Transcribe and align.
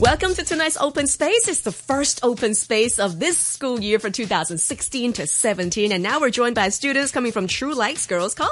Welcome 0.00 0.32
to 0.36 0.42
tonight's 0.42 0.78
open 0.78 1.06
space. 1.06 1.46
It's 1.46 1.60
the 1.60 1.72
first 1.72 2.20
open 2.22 2.54
space 2.54 2.98
of 2.98 3.20
this 3.20 3.36
school 3.36 3.78
year 3.78 3.98
for 3.98 4.08
2016 4.08 5.12
to 5.12 5.26
17. 5.26 5.92
And 5.92 6.02
now 6.02 6.20
we're 6.20 6.30
joined 6.30 6.54
by 6.54 6.70
students 6.70 7.12
coming 7.12 7.32
from 7.32 7.46
True 7.46 7.74
Lights 7.74 8.06
Girls 8.06 8.34
College. 8.34 8.48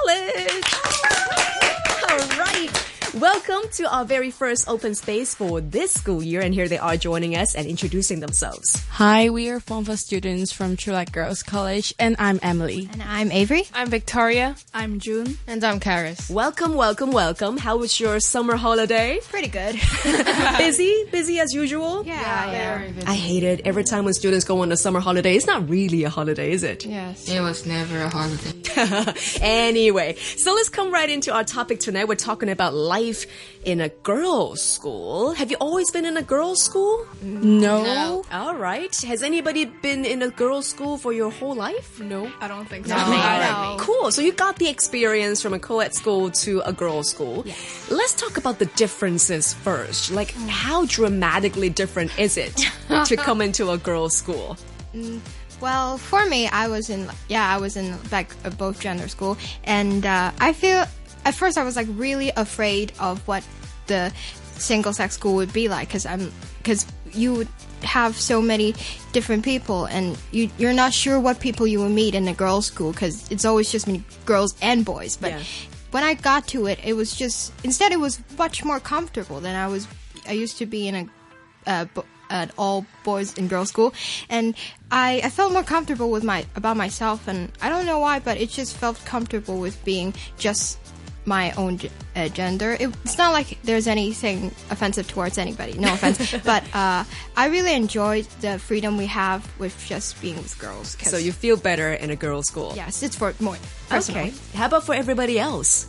All 2.07 2.19
right. 2.37 2.88
Welcome 3.15 3.67
to 3.73 3.91
our 3.91 4.05
very 4.05 4.29
first 4.29 4.69
open 4.69 4.93
space 4.93 5.33
for 5.33 5.61
this 5.61 5.91
school 5.91 6.21
year, 6.21 6.41
and 6.41 6.53
here 6.53 6.67
they 6.67 6.77
are 6.77 6.95
joining 6.95 7.35
us 7.35 7.55
and 7.55 7.65
introducing 7.65 8.19
themselves. 8.19 8.85
Hi, 8.91 9.31
we 9.31 9.49
are 9.49 9.59
Form 9.59 9.83
4 9.83 9.97
students 9.97 10.51
from 10.51 10.77
True 10.77 10.93
Light 10.93 11.11
Girls 11.11 11.41
College, 11.41 11.95
and 11.97 12.15
I'm 12.19 12.39
Emily. 12.43 12.87
And 12.91 13.01
I'm 13.01 13.31
Avery. 13.31 13.63
I'm 13.73 13.89
Victoria. 13.89 14.55
I'm 14.75 14.99
June. 14.99 15.39
And 15.47 15.63
I'm 15.63 15.79
Karis. 15.79 16.29
Welcome, 16.29 16.75
welcome, 16.75 17.09
welcome. 17.09 17.57
How 17.57 17.77
was 17.77 17.99
your 17.99 18.19
summer 18.19 18.55
holiday? 18.55 19.19
Pretty 19.29 19.47
good. 19.47 19.79
busy? 20.59 21.05
Busy 21.11 21.39
as 21.39 21.51
usual? 21.51 22.05
Yeah, 22.05 22.51
yeah. 22.51 22.83
yeah. 22.83 23.03
I 23.07 23.15
hate 23.15 23.41
it. 23.41 23.61
Every 23.65 23.85
time 23.85 24.05
when 24.05 24.13
students 24.13 24.45
go 24.45 24.61
on 24.61 24.71
a 24.71 24.77
summer 24.77 24.99
holiday, 24.99 25.35
it's 25.35 25.47
not 25.47 25.67
really 25.67 26.03
a 26.03 26.11
holiday, 26.11 26.51
is 26.51 26.61
it? 26.61 26.85
Yes. 26.85 27.27
It 27.27 27.41
was 27.41 27.65
never 27.65 28.01
a 28.01 28.09
holiday. 28.09 29.15
anyway, 29.41 30.13
so 30.15 30.53
let's 30.53 30.69
come 30.69 30.93
right 30.93 31.09
into 31.09 31.33
our 31.33 31.43
topic 31.43 31.79
tonight. 31.79 32.07
We're 32.07 32.13
talking 32.13 32.49
about 32.49 32.75
life 32.75 32.98
life 32.99 33.25
in 33.65 33.81
a 33.81 33.89
girls' 33.89 34.61
school. 34.61 35.33
Have 35.33 35.51
you 35.51 35.57
always 35.59 35.91
been 35.91 36.05
in 36.05 36.17
a 36.17 36.21
girls' 36.21 36.61
school? 36.63 37.05
No. 37.21 37.83
no. 37.83 38.23
All 38.31 38.55
right. 38.55 38.93
Has 39.01 39.23
anybody 39.23 39.65
been 39.65 40.05
in 40.05 40.21
a 40.21 40.29
girls' 40.29 40.67
school 40.67 40.97
for 40.97 41.11
your 41.13 41.31
whole 41.31 41.55
life? 41.55 41.99
No, 41.99 42.31
I 42.39 42.47
don't 42.47 42.67
think 42.67 42.87
so. 42.87 42.95
No. 42.95 43.05
no. 43.11 43.77
Cool. 43.79 44.11
So 44.11 44.21
you 44.21 44.31
got 44.31 44.57
the 44.57 44.69
experience 44.69 45.41
from 45.41 45.53
a 45.53 45.59
co-ed 45.59 45.93
school 45.93 46.31
to 46.43 46.61
a 46.65 46.73
girls' 46.73 47.09
school. 47.09 47.43
Yes. 47.45 47.91
Let's 47.91 48.13
talk 48.13 48.37
about 48.37 48.59
the 48.59 48.67
differences 48.83 49.53
first. 49.53 50.11
Like, 50.11 50.31
how 50.47 50.85
dramatically 50.85 51.69
different 51.69 52.17
is 52.19 52.37
it 52.37 52.55
to 53.05 53.15
come 53.15 53.41
into 53.41 53.71
a 53.71 53.77
girls' 53.77 54.15
school? 54.15 54.57
Mm. 54.93 55.19
Well, 55.61 55.97
for 55.97 56.25
me, 56.25 56.47
I 56.47 56.69
was 56.69 56.89
in 56.89 57.09
yeah, 57.27 57.45
I 57.53 57.57
was 57.57 57.75
in 57.75 57.97
like 58.11 58.33
a 58.45 58.51
both 58.51 58.79
gender 58.79 59.09
school, 59.09 59.37
and 59.65 60.05
uh, 60.05 60.31
I 60.39 60.53
feel 60.53 60.85
at 61.25 61.35
first 61.35 61.57
I 61.57 61.63
was 61.63 61.75
like 61.75 61.87
really 61.91 62.31
afraid 62.35 62.93
of 62.99 63.25
what 63.27 63.43
the 63.87 64.11
single 64.59 64.93
sex 64.93 65.15
school 65.15 65.35
would 65.35 65.53
be 65.53 65.69
like 65.69 65.87
because 65.87 66.05
I'm 66.05 66.31
because 66.57 66.85
you 67.11 67.33
would 67.33 67.47
have 67.81 68.15
so 68.15 68.41
many 68.41 68.75
different 69.13 69.43
people 69.43 69.85
and 69.85 70.17
you 70.31 70.49
you're 70.57 70.73
not 70.73 70.93
sure 70.93 71.19
what 71.19 71.39
people 71.39 71.65
you 71.65 71.79
will 71.79 71.89
meet 71.89 72.13
in 72.13 72.27
a 72.27 72.33
girls 72.33 72.67
school 72.67 72.91
because 72.91 73.29
it's 73.31 73.45
always 73.45 73.71
just 73.71 73.87
girls 74.25 74.55
and 74.61 74.85
boys 74.85 75.17
but 75.17 75.31
yeah. 75.31 75.43
when 75.91 76.03
I 76.03 76.13
got 76.13 76.47
to 76.49 76.67
it 76.67 76.79
it 76.83 76.93
was 76.93 77.15
just 77.15 77.53
instead 77.63 77.91
it 77.91 77.99
was 77.99 78.21
much 78.37 78.63
more 78.63 78.79
comfortable 78.79 79.39
than 79.39 79.55
I 79.55 79.67
was 79.67 79.87
I 80.27 80.33
used 80.33 80.57
to 80.57 80.65
be 80.65 80.87
in 80.87 80.95
a 80.95 81.07
uh, 81.67 81.85
at 82.29 82.51
all 82.57 82.85
boys 83.03 83.35
and 83.37 83.49
girls 83.49 83.69
school 83.69 83.93
and 84.29 84.55
I, 84.91 85.21
I 85.23 85.29
felt 85.29 85.51
more 85.51 85.63
comfortable 85.63 86.11
with 86.11 86.23
my 86.23 86.45
about 86.55 86.77
myself 86.77 87.27
and 87.27 87.51
I 87.61 87.69
don't 87.69 87.85
know 87.85 87.99
why 87.99 88.19
but 88.19 88.37
it 88.37 88.49
just 88.49 88.77
felt 88.77 89.03
comfortable 89.05 89.59
with 89.59 89.83
being 89.83 90.13
just 90.37 90.79
my 91.29 91.51
own 91.51 91.79
uh, 92.15 92.27
gender. 92.27 92.75
It, 92.77 92.89
it's 93.05 93.17
not 93.17 93.31
like 93.31 93.59
there's 93.63 93.87
anything 93.87 94.47
offensive 94.69 95.07
towards 95.07 95.37
anybody. 95.37 95.77
No 95.77 95.93
offense, 95.93 96.35
but 96.43 96.63
uh, 96.73 97.05
I 97.37 97.47
really 97.47 97.73
enjoyed 97.73 98.25
the 98.41 98.59
freedom 98.59 98.97
we 98.97 99.05
have 99.05 99.47
with 99.59 99.77
just 99.85 100.19
being 100.21 100.35
with 100.35 100.59
girls. 100.59 100.97
So 101.01 101.15
you 101.15 101.31
feel 101.31 101.55
better 101.55 101.93
in 101.93 102.09
a 102.09 102.17
girls' 102.17 102.47
school. 102.47 102.73
Yes, 102.75 103.03
it's 103.03 103.15
for 103.15 103.33
more 103.39 103.55
personally. 103.87 104.29
Okay. 104.29 104.33
How 104.55 104.65
about 104.65 104.83
for 104.83 104.95
everybody 104.95 105.39
else? 105.39 105.87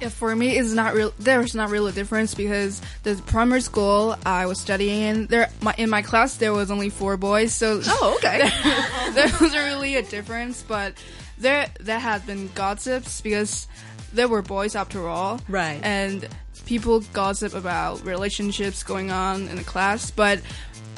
Yeah, 0.00 0.08
for 0.08 0.34
me, 0.34 0.56
it's 0.56 0.72
not 0.72 0.94
real. 0.94 1.12
There's 1.18 1.54
not 1.54 1.70
really 1.70 1.90
a 1.90 1.94
difference 1.94 2.34
because 2.34 2.80
the 3.02 3.14
primary 3.26 3.60
school 3.60 4.16
I 4.24 4.46
was 4.46 4.58
studying 4.58 5.02
in 5.02 5.26
there, 5.26 5.50
my, 5.60 5.74
in 5.76 5.90
my 5.90 6.02
class 6.02 6.36
there 6.36 6.52
was 6.52 6.70
only 6.70 6.88
four 6.88 7.16
boys. 7.16 7.54
So 7.54 7.80
oh, 7.84 8.14
okay, 8.16 8.38
there, 9.12 9.28
there 9.28 9.38
was 9.40 9.54
really 9.54 9.96
a 9.96 10.02
difference. 10.02 10.62
But 10.62 10.94
there, 11.36 11.68
there 11.80 11.98
had 11.98 12.26
been 12.26 12.50
gossips 12.54 13.20
because 13.20 13.66
there 14.12 14.28
were 14.28 14.42
boys 14.42 14.74
after 14.74 15.06
all. 15.08 15.40
Right. 15.48 15.80
And 15.82 16.28
people 16.66 17.00
gossip 17.12 17.54
about 17.54 18.04
relationships 18.04 18.82
going 18.82 19.10
on 19.10 19.48
in 19.48 19.56
the 19.56 19.64
class. 19.64 20.10
But 20.10 20.40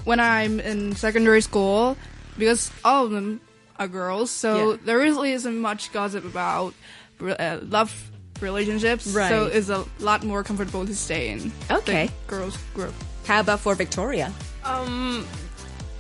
when 0.05 0.21
I'm 0.21 0.61
in 0.61 0.95
secondary 0.97 1.41
school, 1.41 1.97
because 2.39 2.71
all 2.85 3.07
of 3.07 3.11
them 3.11 3.41
are 3.79 3.89
girls, 3.89 4.31
so 4.31 4.73
yeah. 4.73 4.77
there 4.85 4.99
really 4.99 5.33
isn't 5.33 5.59
much 5.59 5.93
gossip 5.93 6.25
about 6.25 6.75
uh, 7.21 7.59
love 7.63 8.11
relationships. 8.41 9.07
Right. 9.07 9.29
So 9.29 9.47
it's 9.47 9.69
a 9.69 9.85
lot 10.01 10.25
more 10.25 10.43
comfortable 10.43 10.85
to 10.87 10.95
stay 10.95 11.31
in. 11.31 11.53
Okay. 11.71 12.11
girls 12.27 12.59
group. 12.75 12.95
How 13.25 13.41
about 13.41 13.61
for 13.61 13.75
Victoria? 13.75 14.33
Um, 14.65 15.27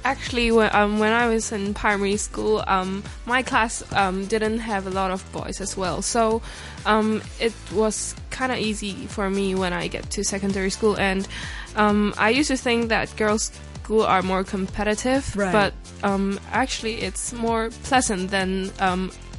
Actually, 0.04 0.50
when 0.50 0.74
um, 0.74 0.98
when 0.98 1.12
I 1.12 1.28
was 1.28 1.52
in 1.52 1.74
primary 1.74 2.16
school, 2.16 2.64
um, 2.66 3.02
my 3.26 3.42
class 3.42 3.82
um, 3.92 4.26
didn't 4.26 4.58
have 4.58 4.86
a 4.86 4.90
lot 4.90 5.10
of 5.10 5.30
boys 5.32 5.60
as 5.60 5.76
well, 5.76 6.02
so 6.02 6.42
um, 6.86 7.22
it 7.40 7.52
was 7.72 8.14
kind 8.30 8.50
of 8.50 8.58
easy 8.58 9.06
for 9.06 9.30
me 9.30 9.54
when 9.54 9.72
I 9.72 9.88
get 9.88 10.10
to 10.10 10.24
secondary 10.24 10.70
school. 10.70 10.98
And 10.98 11.28
um, 11.76 12.14
I 12.18 12.30
used 12.30 12.48
to 12.48 12.56
think 12.56 12.88
that 12.88 13.14
girls' 13.16 13.52
school 13.84 14.02
are 14.02 14.22
more 14.22 14.42
competitive, 14.42 15.36
right. 15.36 15.52
but 15.52 15.74
um, 16.02 16.40
actually, 16.50 17.02
it's 17.02 17.32
more 17.32 17.70
pleasant 17.84 18.30
than 18.30 18.70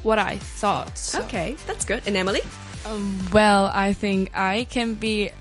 what 0.03 0.19
I 0.19 0.37
thought. 0.37 0.97
So. 0.97 1.21
Okay, 1.23 1.55
that's 1.65 1.85
good. 1.85 2.03
And 2.05 2.15
Emily? 2.15 2.41
well, 3.31 3.71
I 3.73 3.93
think 3.93 4.37
I 4.37 4.65
can 4.69 4.95
be 4.95 5.31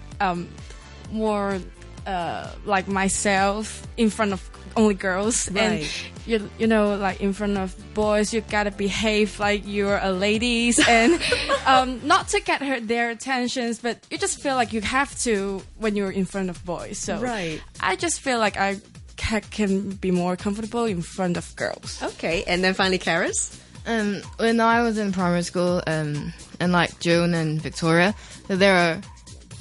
more 1.11 1.61
uh, 2.07 2.51
like 2.65 2.89
myself 2.89 3.87
in 3.97 4.11
front 4.11 4.33
of 4.33 4.52
only 4.77 4.95
girls. 4.95 5.51
Right. 5.51 5.63
and 5.63 5.91
you 6.27 6.51
you 6.59 6.67
know 6.67 6.97
like 6.97 7.21
in 7.21 7.33
front 7.33 7.59
of 7.59 7.75
boys 7.95 8.33
you 8.33 8.41
gotta 8.43 8.71
behave 8.71 9.39
like 9.41 9.63
you're 9.67 9.99
a 9.99 10.11
ladies 10.13 10.79
and 10.89 11.21
um, 11.67 12.01
not 12.07 12.29
to 12.29 12.41
get 12.41 12.63
her 12.63 12.81
their 12.81 13.11
attentions 13.11 13.81
but 13.81 13.99
you 14.11 14.19
just 14.19 14.41
feel 14.41 14.55
like 14.55 14.73
you 14.73 14.81
have 14.81 15.19
to 15.21 15.63
when 15.79 15.97
you're 15.97 16.11
in 16.11 16.25
front 16.25 16.51
of 16.51 16.65
boys. 16.65 16.99
So 16.99 17.19
right. 17.19 17.61
I 17.81 17.97
just 17.97 18.21
feel 18.21 18.39
like 18.39 18.57
I 18.57 18.81
ca 19.17 19.41
can 19.51 19.91
be 19.91 20.11
more 20.11 20.37
comfortable 20.37 20.85
in 20.85 21.03
front 21.03 21.37
of 21.37 21.55
girls. 21.57 22.03
Okay. 22.03 22.45
And 22.47 22.63
then 22.63 22.75
finally 22.75 22.99
Karis? 22.99 23.59
Um, 23.85 24.23
when 24.37 24.61
I 24.61 24.83
was 24.83 24.97
in 24.97 25.11
primary 25.11 25.43
school 25.43 25.83
um, 25.89 26.33
and 26.61 26.71
like 26.71 27.01
June 27.01 27.35
and 27.35 27.61
Victoria 27.61 28.15
there 28.49 28.77
are 28.77 29.01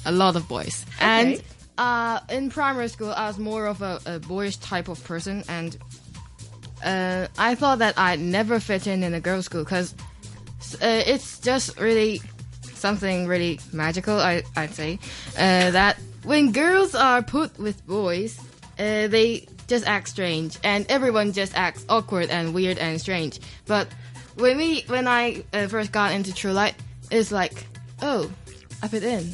a 0.04 0.12
lot 0.12 0.36
of 0.36 0.48
boys. 0.48 0.84
Okay. 0.96 1.34
and 1.34 1.42
uh, 1.78 2.20
in 2.30 2.50
primary 2.50 2.88
school, 2.88 3.12
I 3.12 3.26
was 3.28 3.38
more 3.38 3.66
of 3.66 3.82
a, 3.82 4.00
a 4.06 4.18
boyish 4.18 4.56
type 4.58 4.88
of 4.88 5.02
person, 5.04 5.42
and 5.48 5.76
uh, 6.84 7.28
I 7.38 7.54
thought 7.54 7.78
that 7.78 7.98
I'd 7.98 8.20
never 8.20 8.60
fit 8.60 8.86
in 8.86 9.02
in 9.02 9.14
a 9.14 9.20
girls' 9.20 9.46
school 9.46 9.64
because 9.64 9.94
uh, 10.74 11.02
it's 11.06 11.38
just 11.40 11.78
really 11.80 12.20
something 12.74 13.26
really 13.26 13.60
magical. 13.72 14.18
I, 14.18 14.42
would 14.56 14.74
say 14.74 14.98
uh, 15.36 15.70
that 15.70 15.98
when 16.24 16.52
girls 16.52 16.94
are 16.94 17.22
put 17.22 17.58
with 17.58 17.86
boys, 17.86 18.38
uh, 18.78 19.08
they 19.08 19.46
just 19.66 19.86
act 19.86 20.08
strange, 20.08 20.58
and 20.62 20.84
everyone 20.90 21.32
just 21.32 21.56
acts 21.56 21.84
awkward 21.88 22.30
and 22.30 22.52
weird 22.52 22.78
and 22.78 23.00
strange. 23.00 23.40
But 23.66 23.88
when 24.34 24.58
we, 24.58 24.82
when 24.88 25.08
I 25.08 25.44
uh, 25.52 25.68
first 25.68 25.92
got 25.92 26.12
into 26.12 26.34
True 26.34 26.52
Light, 26.52 26.74
it's 27.10 27.32
like, 27.32 27.66
oh, 28.02 28.30
I 28.82 28.88
fit 28.88 29.04
in. 29.04 29.32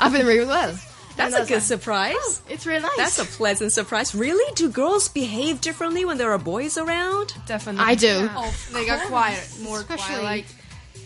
I 0.00 0.10
fit 0.10 0.20
in 0.20 0.26
really 0.26 0.46
well. 0.46 0.78
That's 1.16 1.34
a 1.34 1.40
good 1.40 1.50
like, 1.54 1.62
surprise. 1.62 2.14
Oh, 2.16 2.40
it's 2.48 2.66
really 2.66 2.82
nice. 2.82 2.96
That's 2.96 3.18
a 3.18 3.24
pleasant 3.24 3.72
surprise. 3.72 4.14
Really? 4.14 4.52
Do 4.54 4.68
girls 4.70 5.08
behave 5.08 5.60
differently 5.60 6.04
when 6.04 6.18
there 6.18 6.30
are 6.32 6.38
boys 6.38 6.78
around? 6.78 7.34
Definitely. 7.46 7.84
I 7.84 7.94
do. 7.94 8.06
Yeah. 8.06 8.34
Oh, 8.36 8.54
they 8.72 8.86
got 8.86 9.06
quiet, 9.08 9.48
more 9.62 9.80
Especially, 9.80 10.14
quiet. 10.16 10.24
Like, 10.24 10.46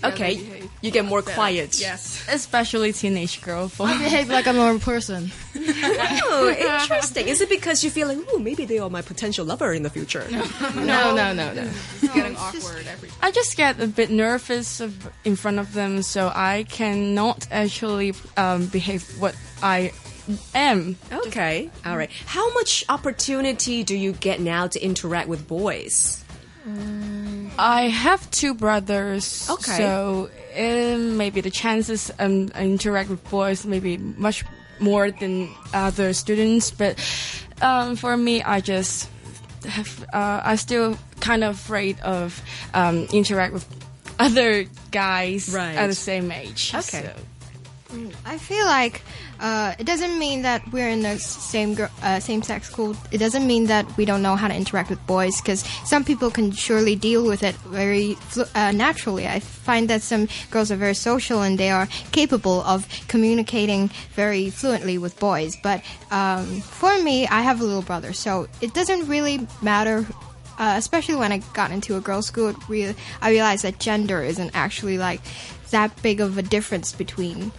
okay, 0.05 0.69
you 0.81 0.91
get 0.91 1.05
more 1.05 1.23
quiet. 1.23 1.81
Yes. 1.81 2.27
Especially 2.31 2.93
teenage 2.93 3.41
girl. 3.43 3.71
I 3.81 3.99
behave 3.99 4.29
like 4.29 4.47
a 4.47 4.53
normal 4.53 4.81
person. 4.81 5.31
oh, 5.57 6.55
interesting. 6.59 7.29
Is 7.29 7.41
it 7.41 7.49
because 7.49 7.83
you 7.83 7.91
feel 7.91 8.09
like, 8.09 8.19
oh, 8.33 8.39
maybe 8.39 8.65
they 8.65 8.78
are 8.78 8.91
my 8.91 9.03
potential 9.03 9.45
lover 9.45 9.72
in 9.72 9.83
the 9.83 9.91
future? 9.91 10.27
No, 10.31 10.45
no, 10.75 11.15
no, 11.15 11.33
no. 11.33 11.53
no. 11.53 11.63
It's 11.63 12.15
getting 12.15 12.37
awkward 12.37 12.87
every 12.87 13.09
time. 13.09 13.19
I 13.22 13.31
just 13.31 13.57
get 13.57 13.81
a 13.81 13.87
bit 13.87 14.10
nervous 14.10 14.81
of, 14.81 15.10
in 15.25 15.37
front 15.37 15.59
of 15.59 15.72
them, 15.72 16.03
so 16.03 16.31
I 16.34 16.65
cannot 16.69 17.47
actually 17.51 18.15
um, 18.37 18.66
behave 18.66 19.03
what 19.21 19.34
I 19.63 19.93
am. 20.55 20.97
Okay. 21.13 21.71
All 21.84 21.97
right. 21.97 22.10
How 22.27 22.53
much 22.55 22.84
opportunity 22.89 23.84
do 23.84 23.97
you 23.97 24.13
get 24.13 24.41
now 24.41 24.66
to 24.66 24.83
interact 24.83 25.28
with 25.28 25.47
boys? 25.49 26.25
Mm. 26.66 27.51
I 27.59 27.83
have 27.83 28.28
two 28.30 28.54
brothers. 28.54 29.48
Okay. 29.48 29.77
So 29.77 30.30
um, 30.57 31.16
maybe 31.16 31.41
the 31.41 31.51
chances 31.51 32.10
um, 32.18 32.51
I 32.54 32.65
interact 32.65 33.09
with 33.09 33.28
boys 33.30 33.65
maybe 33.65 33.97
much 33.97 34.45
more 34.80 35.10
than 35.10 35.48
other 35.72 36.13
students. 36.13 36.71
But 36.71 36.98
um, 37.63 37.97
for 37.97 38.16
me, 38.16 38.42
I 38.42 38.60
just 38.60 39.09
have, 39.65 40.03
uh, 40.13 40.41
I 40.45 40.57
still 40.57 40.98
kind 41.21 41.45
of 41.45 41.54
afraid 41.54 42.01
of 42.01 42.42
um, 42.74 43.07
interact 43.12 43.53
with 43.53 43.66
other 44.19 44.65
guys 44.91 45.53
right. 45.54 45.77
at 45.77 45.86
the 45.86 45.95
same 45.95 46.33
age. 46.33 46.72
Okay. 46.74 47.03
So. 47.03 47.12
I 48.24 48.36
feel 48.36 48.66
like 48.66 49.03
uh, 49.38 49.74
it 49.78 49.86
doesn't 49.86 50.18
mean 50.18 50.42
that 50.42 50.62
we're 50.72 50.88
in 50.88 51.03
the 51.03 51.18
same 51.18 51.77
uh, 52.03 52.18
same 52.18 52.42
sex 52.42 52.68
school. 52.68 52.97
It 53.12 53.18
doesn't 53.18 53.47
mean 53.47 53.66
that 53.66 53.97
we 53.97 54.04
don't 54.04 54.22
know 54.22 54.34
how 54.34 54.48
to 54.48 54.54
interact 54.54 54.91
with 54.91 55.04
boys 55.06 55.41
because 55.41 55.60
some 55.84 56.04
people 56.04 56.30
can 56.30 56.50
surely 56.50 56.97
deal 56.97 57.24
with 57.24 57.42
it 57.42 57.54
very 57.56 58.16
uh, 58.54 58.72
naturally. 58.72 59.28
I 59.28 59.38
find 59.41 59.88
that 59.88 60.03
some 60.03 60.28
girls 60.50 60.72
are 60.72 60.77
very 60.77 60.94
social 60.94 61.42
and 61.42 61.59
they 61.59 61.71
are 61.71 61.86
capable 62.10 62.62
of 62.62 62.86
communicating 63.09 63.88
very 64.15 64.50
fluently 64.50 64.98
with 64.98 65.18
boys. 65.21 65.56
But 65.62 65.84
um, 66.10 66.44
for 66.62 67.00
me, 67.03 67.27
I 67.28 67.42
have 67.42 67.60
a 67.60 67.65
little 67.65 67.83
brother, 67.83 68.12
so 68.12 68.48
it 68.60 68.74
doesn't 68.74 69.06
really 69.06 69.47
matter. 69.62 70.06
Uh, 70.59 70.74
especially 70.78 71.16
when 71.16 71.33
I 71.33 71.38
got 71.53 71.71
into 71.71 71.98
a 71.98 72.00
girls' 72.00 72.28
school, 72.28 72.54
rea- 72.66 72.94
I 73.21 73.30
realized 73.30 73.62
that 73.65 73.78
gender 73.78 74.22
isn't 74.22 74.53
actually 74.54 74.97
like 74.97 75.21
that 75.71 76.00
big 76.03 76.21
of 76.22 76.38
a 76.38 76.42
difference 76.42 76.92
between 76.92 77.53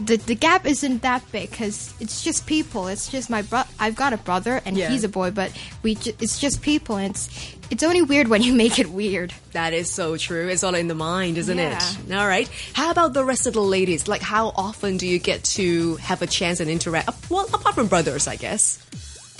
the 0.00 0.16
the 0.16 0.34
gap 0.34 0.66
isn't 0.66 1.02
that 1.02 1.22
big 1.30 1.50
because 1.50 1.94
it's 2.00 2.22
just 2.22 2.46
people. 2.46 2.88
It's 2.88 3.08
just 3.08 3.30
my 3.30 3.42
bro. 3.42 3.62
I've 3.78 3.94
got 3.94 4.12
a 4.12 4.16
brother 4.16 4.60
and 4.64 4.76
Yeah. 4.76 4.88
he's 4.90 5.04
a 5.04 5.08
boy, 5.08 5.30
but 5.30 5.52
we 5.82 5.94
ju- 5.94 6.14
it's 6.20 6.38
just 6.40 6.62
people. 6.62 6.96
And 6.96 7.10
it's 7.14 7.28
it's 7.70 7.82
only 7.82 8.02
weird 8.02 8.28
when 8.28 8.42
you 8.42 8.52
make 8.64 8.78
it 8.78 8.90
weird. 8.90 9.32
That 9.52 9.72
is 9.72 9.90
so 9.90 10.16
true. 10.16 10.48
It's 10.48 10.64
all 10.64 10.74
in 10.74 10.88
the 10.88 10.94
mind, 10.94 11.38
isn't 11.38 11.56
Yeah. 11.58 11.78
it? 12.08 12.12
All 12.14 12.26
right. 12.26 12.48
How 12.72 12.90
about 12.90 13.12
the 13.14 13.24
rest 13.24 13.46
of 13.46 13.54
the 13.54 13.62
ladies? 13.62 14.08
Like, 14.08 14.20
how 14.22 14.48
often 14.56 14.96
do 14.96 15.06
you 15.06 15.18
get 15.18 15.44
to 15.56 15.96
have 15.96 16.22
a 16.22 16.26
chance 16.26 16.58
and 16.60 16.68
interact? 16.70 17.10
Well, 17.30 17.46
apart 17.54 17.74
from 17.76 17.86
brothers, 17.86 18.26
I 18.26 18.36
guess. 18.36 18.78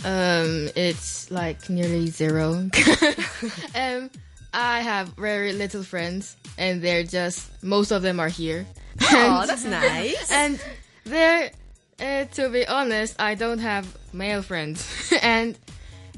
Um, 0.05 0.69
it's 0.77 1.31
like 1.31 1.69
nearly 1.71 2.09
zero. 2.09 2.69
um, 3.75 4.11
I 4.53 4.81
have 4.81 5.09
very 5.17 5.53
little 5.53 5.83
friends, 5.83 6.37
and 6.59 6.81
they're 6.83 7.03
just 7.05 7.49
most 7.63 7.91
of 7.91 8.03
them 8.03 8.21
are 8.21 8.29
here. 8.29 8.67
Oh, 9.15 9.47
that's 9.47 9.65
nice. 9.65 10.31
and 10.33 10.61
they're, 11.05 11.51
uh, 12.01 12.25
to 12.25 12.49
be 12.49 12.67
honest, 12.67 13.17
I 13.19 13.35
don't 13.35 13.59
have 13.59 13.87
male 14.13 14.43
friends, 14.43 15.13
and 15.23 15.59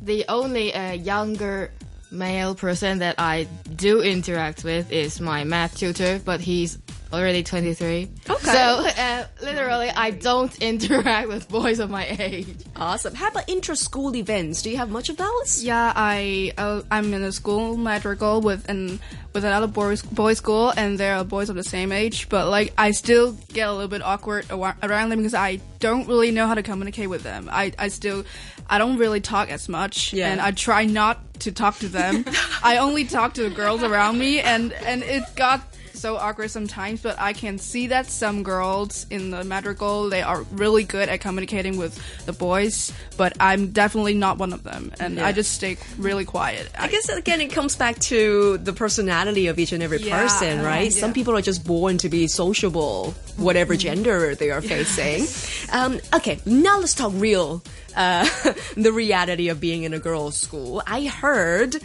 the 0.03 0.25
only 0.29 0.75
uh, 0.75 0.93
younger 0.93 1.71
male 2.11 2.55
person 2.55 2.99
that 3.01 3.17
I 3.19 3.47
do 3.75 4.01
interact 4.01 4.65
with 4.65 4.91
is 4.93 5.21
my 5.21 5.45
math 5.45 5.77
tutor, 5.77 6.21
but 6.25 6.41
he's 6.41 6.79
already 7.13 7.43
23. 7.43 8.09
Okay. 8.29 8.45
So, 8.45 8.53
uh, 8.99 9.25
literally, 9.43 9.91
I 9.91 10.11
don't 10.11 10.57
interact 10.63 11.29
with 11.29 11.49
boys 11.49 11.79
of 11.79 11.91
my 11.91 12.07
age. 12.19 12.49
Awesome. 12.75 13.15
How 13.15 13.29
about 13.29 13.49
intra-school 13.49 14.15
events? 14.17 14.63
Do 14.63 14.71
you 14.71 14.77
have 14.77 14.91
much 14.91 15.09
of 15.09 15.17
those? 15.17 15.63
Yeah, 15.63 15.93
I 15.95 16.53
uh, 16.59 16.83
I'm 16.91 17.13
in 17.15 17.23
a 17.23 17.33
school 17.33 17.77
madrigal 17.77 18.41
with 18.41 18.69
an 18.69 19.01
with 19.33 19.45
another 19.45 19.67
boys 19.67 20.03
boys 20.03 20.39
school, 20.39 20.73
and 20.77 20.99
there 20.99 21.17
are 21.17 21.25
boys 21.25 21.49
of 21.51 21.57
the 21.57 21.65
same 21.65 21.93
age. 21.93 22.29
But 22.29 22.49
like, 22.49 22.73
I 22.79 22.91
still 22.93 23.33
get 23.53 23.69
a 23.69 23.73
little 23.73 23.89
bit 23.89 24.03
awkward 24.03 24.47
around 24.51 25.11
them 25.11 25.19
because 25.19 25.35
I 25.35 25.61
don't 25.79 26.09
really 26.09 26.31
know 26.31 26.47
how 26.47 26.55
to 26.55 26.63
communicate 26.63 27.09
with 27.11 27.23
them. 27.23 27.49
I 27.53 27.73
I 27.79 27.89
still 27.89 28.25
I 28.69 28.79
don't 28.79 28.97
really 28.99 29.21
talk 29.21 29.51
as 29.51 29.69
much, 29.69 30.13
Yeah. 30.13 30.31
and 30.33 30.41
I 30.41 30.51
try 30.51 30.87
not 30.87 31.21
to 31.41 31.53
talk 31.53 31.79
to 31.79 31.89
them. 31.89 32.25
I 32.63 32.79
only 32.79 33.05
talk 33.05 33.35
to 33.35 33.43
the 33.43 33.51
girls 33.51 33.83
around 33.83 34.19
me, 34.19 34.41
and 34.41 34.73
and 34.73 35.03
it 35.03 35.23
got 35.37 35.61
so 35.97 36.17
awkward 36.17 36.51
sometimes, 36.51 37.03
but 37.03 37.19
I 37.19 37.33
can 37.33 37.59
see 37.59 37.89
that 37.89 38.07
some 38.07 38.43
girls 38.43 39.07
in 39.11 39.31
the 39.31 39.43
madrigal 39.45 40.09
they 40.11 40.23
are 40.23 40.43
really 40.53 40.85
good 40.85 41.09
at 41.09 41.21
communicating 41.21 41.77
with 41.77 41.99
the 42.27 42.33
boys, 42.33 42.93
but 43.17 43.33
I'm 43.41 43.69
definitely 43.73 44.15
not 44.15 44.39
one 44.39 44.53
of 44.53 44.63
them, 44.63 44.93
and 45.01 45.17
Yeah. 45.17 45.27
I 45.27 45.33
just 45.33 45.53
stay 45.53 45.77
really 45.99 46.25
quiet. 46.25 46.69
I 46.79 46.89
guess 46.89 47.09
again, 47.09 47.41
it 47.41 47.49
comes 47.53 47.77
back 47.77 47.99
to 48.11 48.59
the 48.59 48.73
personality 48.73 49.47
of 49.49 49.59
each 49.59 49.73
and 49.73 49.83
every 49.83 49.99
Yeah, 49.99 50.21
person, 50.21 50.63
right? 50.63 50.93
yeah. 50.93 51.01
Some 51.01 51.13
people 51.13 51.37
are 51.37 51.43
just 51.43 51.65
born 51.65 51.99
to 51.99 52.09
be 52.09 52.27
sociable, 52.29 53.15
whatever 53.37 53.77
gender 53.77 54.35
they 54.35 54.51
are 54.51 54.61
facing. 54.63 55.27
Um, 55.73 56.01
okay, 56.15 56.39
now 56.47 56.79
let's 56.79 56.95
talk 56.95 57.13
real, 57.15 57.63
uh, 57.97 58.29
the 58.77 58.93
reality 58.93 59.49
of 59.49 59.61
being 59.61 59.83
in 59.85 59.95
a 59.95 59.99
girls' 59.99 60.37
school. 60.37 60.83
I 60.87 61.05
heard. 61.07 61.77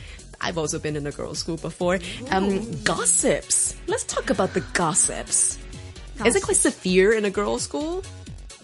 I've 0.42 0.58
also 0.58 0.80
been 0.80 0.96
in 0.96 1.08
a 1.08 1.12
girls' 1.12 1.40
school 1.40 1.58
before. 1.58 2.00
Um, 2.32 2.70
gossips. 2.84 3.76
Let's 3.88 4.04
talk 4.04 4.30
about 4.30 4.54
the 4.54 4.62
gossips. 4.74 5.58
Is 6.26 6.36
it 6.36 6.44
quite 6.44 6.58
severe 6.58 7.14
in 7.14 7.26
a 7.26 7.30
girls' 7.30 7.64
school? 7.64 8.04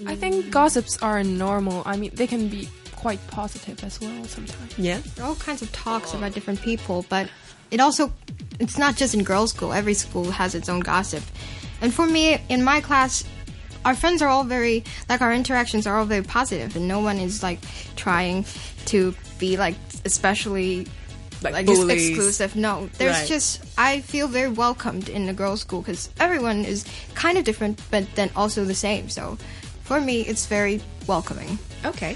I 0.06 0.15
think 0.15 0.51
gossips 0.51 1.01
are 1.01 1.24
normal. 1.24 1.81
I 1.85 1.97
mean, 1.97 2.12
they 2.13 2.27
can 2.27 2.50
be 2.50 2.69
quite 2.95 3.25
positive 3.27 3.83
as 3.83 4.00
well 4.01 4.25
sometimes. 4.25 4.77
Yeah. 4.77 5.01
There 5.15 5.25
are 5.25 5.29
all 5.29 5.35
kinds 5.35 5.62
of 5.62 5.71
talks 5.71 6.13
about 6.13 6.33
different 6.33 6.62
people, 6.62 7.06
but 7.09 7.29
it 7.71 7.80
also 7.80 8.12
it's 8.59 8.77
not 8.77 8.95
just 8.95 9.13
in 9.13 9.23
girls' 9.23 9.51
school. 9.51 9.73
Every 9.73 9.94
school 9.94 10.30
has 10.31 10.56
its 10.56 10.69
own 10.69 10.81
gossip. 10.81 11.23
And 11.81 11.94
for 11.94 12.06
me, 12.07 12.39
in 12.50 12.63
my 12.63 12.81
class, 12.81 13.23
our 13.85 13.95
friends 13.95 14.21
are 14.21 14.27
all 14.27 14.44
very 14.44 14.83
like 15.09 15.21
our 15.21 15.33
interactions 15.33 15.88
are 15.88 15.97
all 15.97 16.06
very 16.06 16.23
positive, 16.23 16.75
and 16.75 16.88
no 16.88 17.00
one 17.00 17.18
is 17.18 17.41
like 17.41 17.59
trying 17.95 18.45
to 18.88 19.15
be 19.39 19.57
like 19.57 19.75
especially 20.06 20.88
Like 21.43 21.53
like 21.53 21.65
just 21.67 21.89
exclusive. 21.89 22.55
No, 22.55 22.89
there's 22.97 23.15
Right. 23.17 23.27
just 23.27 23.61
I 23.77 24.01
feel 24.01 24.27
very 24.27 24.49
welcomed 24.49 25.07
in 25.09 25.25
the 25.27 25.33
girls' 25.33 25.61
school 25.61 25.81
because 25.81 26.09
everyone 26.19 26.65
is 26.65 26.85
kind 27.15 27.37
of 27.37 27.43
different, 27.43 27.79
but 27.91 28.05
then 28.15 28.29
also 28.35 28.65
the 28.65 28.73
same. 28.75 29.09
So 29.09 29.37
for 29.83 30.01
me, 30.01 30.21
it's 30.21 30.45
very 30.47 30.81
welcoming. 31.05 31.59
Okay. 31.85 32.15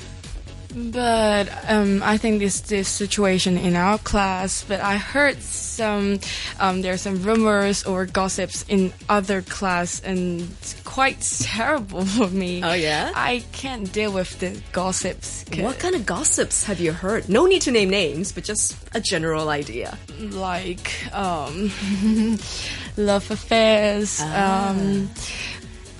But 0.74 1.50
um, 1.68 2.02
I 2.04 2.18
think 2.18 2.40
this 2.40 2.62
this 2.62 2.88
situation 2.88 3.58
in 3.58 3.76
our 3.76 3.98
class. 3.98 4.64
But 4.64 4.80
I 4.82 4.98
heard 4.98 5.42
some 5.42 6.20
um, 6.60 6.82
there 6.82 6.94
are 6.94 6.98
some 6.98 7.22
rumors 7.24 7.84
or 7.84 8.06
gossips 8.06 8.64
in 8.70 8.94
other 9.10 9.42
class, 9.42 10.00
and 10.02 10.42
it's 10.42 10.80
quite 10.84 11.22
terrible 11.42 12.06
for 12.06 12.28
me. 12.30 12.64
Oh, 12.64 12.74
yeah? 12.74 13.12
I 13.16 13.44
can't 13.52 13.92
deal 13.92 14.12
with 14.14 14.40
the 14.40 14.62
gossips. 14.72 15.46
What 15.58 15.80
kind 15.80 15.96
of 15.96 16.06
gossips 16.06 16.64
have 16.66 16.80
you 16.80 16.92
heard? 16.94 17.28
No 17.28 17.46
need 17.46 17.62
to 17.64 17.72
name 17.72 17.90
names, 17.90 18.32
but 18.32 18.44
just 18.44 18.78
a 18.96 19.02
general 19.02 19.50
idea. 19.50 19.98
like 20.20 20.92
um, 21.14 21.72
love 22.98 23.30
affairs, 23.32 24.22
um, 24.22 25.10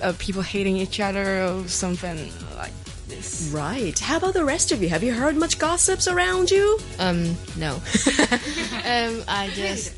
uh, 0.00 0.12
people 0.18 0.42
hating 0.42 0.76
each 0.76 1.00
other, 1.00 1.44
or 1.44 1.68
something 1.68 2.16
like 2.56 2.72
this. 3.14 3.50
Right. 3.52 3.98
How 3.98 4.16
about 4.16 4.34
the 4.34 4.44
rest 4.44 4.72
of 4.72 4.82
you? 4.82 4.88
Have 4.88 5.02
you 5.02 5.12
heard 5.12 5.36
much 5.36 5.58
gossips 5.58 6.08
around 6.08 6.50
you? 6.50 6.78
Um, 6.98 7.36
no. 7.56 7.74
um, 7.74 9.22
I 9.28 9.50
just 9.54 9.94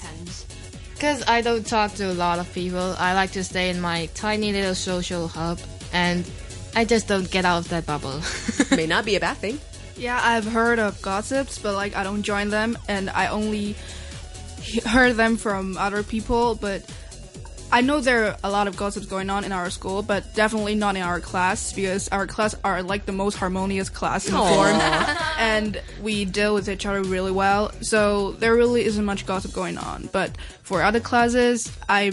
because 0.94 1.22
I 1.26 1.40
don't 1.40 1.66
talk 1.66 1.94
to 1.94 2.10
a 2.10 2.14
lot 2.14 2.38
of 2.38 2.52
people. 2.52 2.94
I 2.98 3.14
like 3.14 3.32
to 3.32 3.44
stay 3.44 3.70
in 3.70 3.80
my 3.80 4.06
tiny 4.14 4.52
little 4.52 4.74
social 4.74 5.28
hub, 5.28 5.60
and 5.92 6.28
I 6.74 6.84
just 6.84 7.08
don't 7.08 7.30
get 7.30 7.44
out 7.44 7.58
of 7.58 7.68
that 7.68 7.86
bubble. 7.86 8.20
May 8.76 8.86
not 8.86 9.04
be 9.04 9.16
a 9.16 9.20
bad 9.20 9.36
thing. 9.36 9.60
Yeah, 9.96 10.18
I've 10.22 10.46
heard 10.46 10.78
of 10.78 11.00
gossips, 11.02 11.58
but 11.58 11.74
like 11.74 11.94
I 11.94 12.04
don't 12.04 12.22
join 12.22 12.50
them, 12.50 12.78
and 12.88 13.10
I 13.10 13.28
only 13.28 13.76
he- 14.60 14.80
heard 14.80 15.14
them 15.16 15.36
from 15.36 15.76
other 15.76 16.02
people. 16.02 16.54
But 16.54 16.82
I 17.74 17.80
know 17.80 18.00
there 18.00 18.26
are 18.26 18.36
a 18.44 18.50
lot 18.50 18.68
of 18.68 18.76
gossips 18.76 19.06
going 19.06 19.30
on 19.30 19.42
in 19.42 19.50
our 19.50 19.68
school, 19.68 20.02
but 20.02 20.32
definitely 20.36 20.76
not 20.76 20.94
in 20.94 21.02
our 21.02 21.18
class 21.18 21.72
because 21.72 22.06
our 22.10 22.24
class 22.24 22.54
are 22.62 22.84
like 22.84 23.04
the 23.04 23.10
most 23.10 23.34
harmonious 23.34 23.88
class 23.88 24.28
in 24.28 24.34
the 24.34 24.38
form, 24.38 24.76
and 25.40 25.82
we 26.00 26.24
deal 26.24 26.54
with 26.54 26.68
each 26.68 26.86
other 26.86 27.02
really 27.02 27.32
well. 27.32 27.72
So 27.80 28.30
there 28.34 28.54
really 28.54 28.84
isn't 28.84 29.04
much 29.04 29.26
gossip 29.26 29.52
going 29.52 29.76
on. 29.76 30.08
But 30.12 30.38
for 30.62 30.84
other 30.84 31.00
classes, 31.00 31.68
I. 31.88 32.12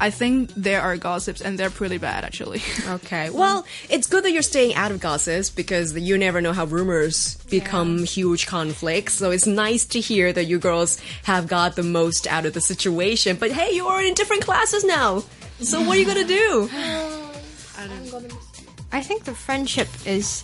I 0.00 0.10
think 0.10 0.50
there 0.54 0.80
are 0.82 0.96
gossips, 0.96 1.40
and 1.40 1.58
they're 1.58 1.70
pretty 1.70 1.98
bad, 1.98 2.24
actually. 2.24 2.62
Okay. 2.86 3.30
Well, 3.30 3.66
it's 3.90 4.06
good 4.06 4.24
that 4.24 4.32
you're 4.32 4.42
staying 4.42 4.74
out 4.74 4.90
of 4.92 5.00
gossips 5.00 5.50
because 5.50 5.96
you 5.98 6.16
never 6.16 6.40
know 6.40 6.52
how 6.52 6.64
rumors 6.64 7.36
become 7.50 8.04
huge 8.04 8.46
conflicts. 8.46 9.14
So 9.14 9.30
it's 9.30 9.46
nice 9.46 9.84
to 9.86 10.00
hear 10.00 10.32
that 10.32 10.44
you 10.44 10.58
girls 10.58 11.00
have 11.24 11.48
got 11.48 11.74
the 11.74 11.82
most 11.82 12.26
out 12.26 12.46
of 12.46 12.52
the 12.54 12.60
situation. 12.60 13.36
But 13.36 13.50
hey, 13.52 13.74
you 13.74 13.86
are 13.86 14.02
in 14.02 14.14
different 14.14 14.44
classes 14.44 14.84
now. 14.84 15.24
So 15.60 15.80
what 15.80 15.96
are 15.96 16.00
you 16.00 16.06
gonna 16.06 16.24
do? 16.24 16.70
Um, 17.78 18.26
I 18.90 19.02
think 19.02 19.24
the 19.24 19.34
friendship 19.34 19.88
is 20.06 20.42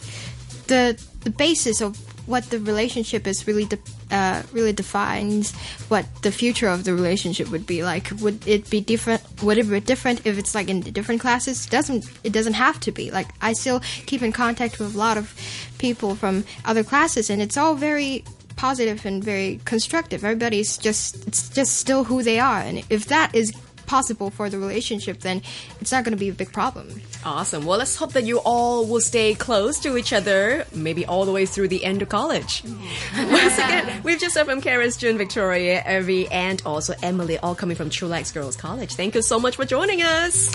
the 0.67 1.03
the 1.25 1.31
basis 1.31 1.81
of 1.81 1.97
what 2.27 2.45
the 2.51 2.59
relationship 2.59 3.27
is 3.27 3.47
really 3.47 3.65
de- 3.65 3.79
uh, 4.11 4.43
really 4.53 4.73
defines 4.73 5.55
what 5.89 6.07
the 6.23 6.33
future 6.33 6.69
of 6.69 6.85
the 6.85 6.95
relationship 6.95 7.51
would 7.51 7.67
be 7.67 7.83
like. 7.83 8.11
Would 8.21 8.47
it 8.47 8.69
be 8.71 8.81
different? 8.81 9.23
Would 9.43 9.59
it 9.59 9.69
be 9.69 9.81
different 9.81 10.27
if 10.27 10.39
it's 10.39 10.55
like 10.55 10.69
in 10.69 10.81
different 10.81 11.21
classes? 11.21 11.67
It 11.67 11.71
doesn't 11.71 12.05
it 12.25 12.33
doesn't 12.33 12.55
have 12.55 12.81
to 12.81 12.93
be. 12.93 13.11
Like 13.11 13.29
I 13.41 13.53
still 13.53 13.81
keep 14.07 14.23
in 14.23 14.33
contact 14.33 14.79
with 14.79 14.95
a 14.95 14.99
lot 14.99 15.17
of 15.19 15.35
people 15.79 16.15
from 16.15 16.45
other 16.65 16.85
classes, 16.85 17.31
and 17.31 17.43
it's 17.43 17.57
all 17.57 17.75
very 17.75 18.25
positive 18.57 19.05
and 19.05 19.25
very 19.25 19.61
constructive. 19.65 20.25
Everybody's 20.25 20.77
just 20.79 21.27
it's 21.27 21.49
just 21.49 21.77
still 21.77 22.05
who 22.05 22.23
they 22.23 22.39
are, 22.39 22.61
and 22.61 22.85
if 22.91 23.07
that 23.07 23.35
is 23.35 23.53
possible 23.93 24.31
for 24.31 24.49
the 24.49 24.59
relationship, 24.59 25.21
then 25.21 25.43
it's 25.79 25.93
not 25.93 26.03
going 26.03 26.17
to 26.17 26.19
be 26.19 26.31
a 26.31 26.33
big 26.33 26.51
problem. 26.51 26.89
Awesome. 27.27 27.67
Well, 27.67 27.77
let's 27.77 27.95
hope 27.95 28.15
that 28.15 28.25
you 28.25 28.39
all 28.39 28.87
will 28.87 29.03
stay 29.03 29.35
close 29.35 29.79
to 29.81 29.99
each 29.99 30.15
other, 30.15 30.65
maybe 30.75 31.05
all 31.05 31.27
the 31.27 31.33
way 31.39 31.45
through 31.45 31.69
the 31.69 31.85
end 31.85 32.01
of 32.01 32.09
college. 32.09 32.65
Once 33.17 33.59
again, 33.59 34.03
we've 34.03 34.19
just 34.19 34.35
heard 34.35 34.47
from 34.47 34.63
Karis, 34.63 34.99
June, 34.99 35.19
Victoria, 35.19 35.85
Evie, 35.87 36.27
and 36.29 36.63
also 36.65 36.95
Emily, 37.03 37.37
all 37.37 37.55
coming 37.55 37.77
from 37.77 37.91
True 37.91 38.09
Girls 38.33 38.57
College. 38.57 38.95
Thank 38.95 39.15
you 39.15 39.21
so 39.21 39.39
much 39.39 39.57
for 39.57 39.67
joining 39.67 40.01
us. 40.01 40.51